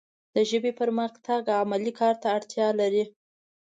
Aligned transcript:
د 0.35 0.37
ژبې 0.49 0.71
پرمختګ 0.79 1.41
علمي 1.59 1.91
کار 1.99 2.15
ته 2.21 2.27
اړتیا 2.37 2.67
لري 2.79 3.03